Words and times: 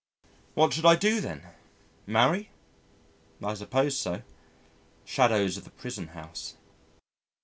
What 0.55 0.73
should 0.73 0.87
I 0.87 0.95
do 0.95 1.21
then? 1.21 1.45
Marry? 2.07 2.49
I 3.43 3.53
suppose 3.53 3.95
so. 3.95 4.23
Shadows 5.05 5.57
of 5.57 5.63
the 5.63 5.69
prison 5.69 6.07
house. 6.07 6.55